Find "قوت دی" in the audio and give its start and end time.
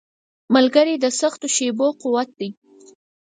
2.01-2.49